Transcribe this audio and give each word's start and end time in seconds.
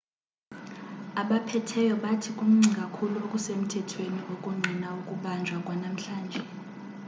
abaphetheyo 1.21 1.93
bathi 2.03 2.29
kuncinci 2.37 2.71
kakhulu 2.79 3.15
okusemthethweni 3.25 4.19
okungqina 4.33 4.87
ukubanjwa 5.01 5.57
kwanamhlanje 5.65 6.41